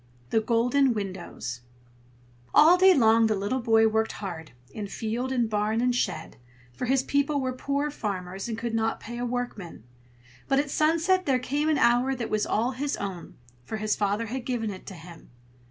THE 0.31 0.41
GOLDEN 0.41 0.95
WINDOWS 0.95 1.61
All 2.55 2.75
day 2.75 2.95
long 2.95 3.27
the 3.27 3.35
little 3.35 3.59
boy 3.59 3.87
worked 3.87 4.13
hard, 4.13 4.53
in 4.71 4.87
field 4.87 5.31
and 5.31 5.47
barn 5.47 5.79
and 5.79 5.93
shed, 5.95 6.37
for 6.73 6.85
his 6.87 7.03
people 7.03 7.39
were 7.39 7.53
poor 7.53 7.91
farmers, 7.91 8.49
and 8.49 8.57
could 8.57 8.73
not 8.73 8.99
pay 8.99 9.19
a 9.19 9.25
workman; 9.27 9.83
but 10.47 10.57
at 10.57 10.71
sunset 10.71 11.27
there 11.27 11.37
came 11.37 11.69
an 11.69 11.77
hour 11.77 12.15
that 12.15 12.31
was 12.31 12.47
all 12.47 12.71
his 12.71 12.97
own, 12.97 13.37
for 13.63 13.77
his 13.77 13.95
father 13.95 14.25
had 14.25 14.43
given 14.43 14.71
it 14.71 14.87
to 14.87 14.95
him. 14.95 15.29